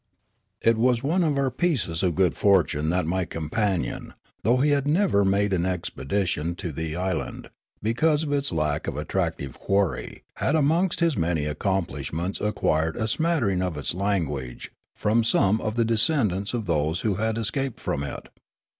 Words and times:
It 0.63 0.77
was 0.77 1.03
one 1.03 1.23
of 1.23 1.37
our 1.37 1.51
pieces 1.51 2.01
of 2.01 2.15
good 2.15 2.35
fortune 2.35 2.89
that 2.89 3.05
my 3.05 3.23
companion, 3.23 4.15
though 4.41 4.57
he 4.57 4.71
had 4.71 4.87
never 4.87 5.23
made 5.23 5.53
an 5.53 5.63
expedition 5.63 6.55
to 6.55 6.71
the 6.71 6.95
island, 6.95 7.51
because 7.83 8.23
of 8.23 8.31
its 8.33 8.51
lack 8.51 8.87
of 8.87 8.97
attractive 8.97 9.59
quarry, 9.59 10.23
had 10.37 10.55
amongst 10.55 11.01
his 11.01 11.15
many 11.15 11.45
accomplishments 11.45 12.41
acquired 12.41 12.95
a 12.95 13.07
smattering 13.07 13.61
of 13.61 13.77
its 13.77 13.93
language 13.93 14.71
from 14.95 15.23
some 15.23 15.61
of 15.61 15.75
the 15.75 15.85
descendants 15.85 16.55
of 16.55 16.65
those 16.65 17.01
who 17.01 17.17
had 17.17 17.37
escaped 17.37 17.79
from 17.79 18.01
it. 18.01 18.29